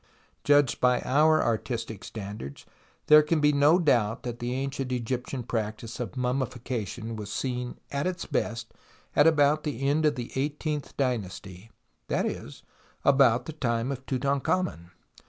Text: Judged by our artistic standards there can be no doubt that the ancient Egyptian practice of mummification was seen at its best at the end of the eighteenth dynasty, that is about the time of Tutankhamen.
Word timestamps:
Judged 0.43 0.81
by 0.81 0.99
our 1.01 1.43
artistic 1.43 2.03
standards 2.03 2.65
there 3.05 3.21
can 3.21 3.39
be 3.39 3.53
no 3.53 3.77
doubt 3.77 4.23
that 4.23 4.39
the 4.39 4.51
ancient 4.53 4.91
Egyptian 4.91 5.43
practice 5.43 5.99
of 5.99 6.17
mummification 6.17 7.15
was 7.15 7.31
seen 7.31 7.77
at 7.91 8.07
its 8.07 8.25
best 8.25 8.73
at 9.15 9.27
the 9.63 9.87
end 9.87 10.03
of 10.07 10.15
the 10.15 10.31
eighteenth 10.33 10.97
dynasty, 10.97 11.69
that 12.07 12.25
is 12.25 12.63
about 13.05 13.45
the 13.45 13.53
time 13.53 13.91
of 13.91 14.03
Tutankhamen. 14.07 14.89